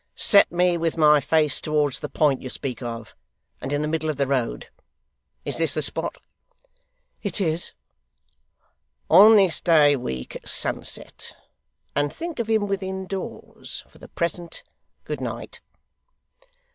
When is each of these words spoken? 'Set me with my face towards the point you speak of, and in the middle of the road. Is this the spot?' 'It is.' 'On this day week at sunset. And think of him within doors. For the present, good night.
'Set 0.15 0.51
me 0.51 0.77
with 0.79 0.97
my 0.97 1.19
face 1.21 1.61
towards 1.61 1.99
the 1.99 2.09
point 2.09 2.41
you 2.41 2.49
speak 2.49 2.81
of, 2.81 3.13
and 3.61 3.71
in 3.71 3.83
the 3.83 3.87
middle 3.87 4.09
of 4.09 4.17
the 4.17 4.25
road. 4.25 4.67
Is 5.45 5.59
this 5.59 5.75
the 5.75 5.83
spot?' 5.83 6.17
'It 7.21 7.39
is.' 7.39 7.71
'On 9.11 9.35
this 9.35 9.61
day 9.61 9.95
week 9.95 10.35
at 10.37 10.49
sunset. 10.49 11.35
And 11.95 12.11
think 12.11 12.39
of 12.39 12.47
him 12.49 12.65
within 12.65 13.05
doors. 13.05 13.83
For 13.89 13.99
the 13.99 14.07
present, 14.07 14.63
good 15.03 15.21
night. 15.21 15.61